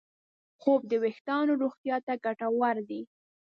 خوب 0.61 0.81
د 0.87 0.91
وېښتیانو 1.03 1.53
روغتیا 1.63 1.97
ته 2.05 2.13
ګټور 2.25 2.75
دی. 2.89 3.01